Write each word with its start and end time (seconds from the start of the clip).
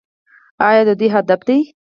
او 0.65 0.73
د 0.87 0.89
دوی 0.99 1.07
هدف 1.15 1.41
دی. 1.47 1.59